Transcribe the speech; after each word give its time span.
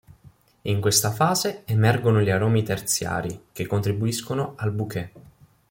In 0.63 0.81
questa 0.81 1.11
fase, 1.11 1.61
emergono 1.65 2.21
gli 2.21 2.31
aromi 2.31 2.63
terziari, 2.63 3.49
che 3.51 3.67
contribuiscono 3.67 4.55
al 4.57 4.71
bouquet. 4.71 5.11